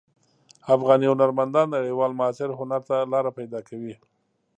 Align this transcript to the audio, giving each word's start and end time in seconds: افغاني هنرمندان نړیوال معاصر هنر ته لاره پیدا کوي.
افغاني 0.75 1.05
هنرمندان 1.11 1.67
نړیوال 1.77 2.11
معاصر 2.19 2.49
هنر 2.59 2.81
ته 2.89 2.95
لاره 3.11 3.31
پیدا 3.39 3.59
کوي. 3.69 3.95